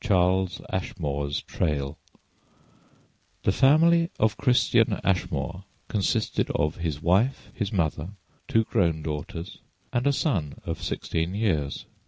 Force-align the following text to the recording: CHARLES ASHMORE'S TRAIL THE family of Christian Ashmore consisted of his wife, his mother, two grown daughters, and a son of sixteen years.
CHARLES 0.03 0.61
ASHMORE'S 0.71 1.43
TRAIL 1.43 1.95
THE 3.43 3.51
family 3.51 4.09
of 4.19 4.35
Christian 4.35 4.99
Ashmore 5.03 5.65
consisted 5.89 6.49
of 6.55 6.77
his 6.77 7.03
wife, 7.03 7.51
his 7.53 7.71
mother, 7.71 8.09
two 8.47 8.63
grown 8.63 9.03
daughters, 9.03 9.59
and 9.93 10.07
a 10.07 10.11
son 10.11 10.55
of 10.65 10.81
sixteen 10.81 11.35
years. 11.35 11.85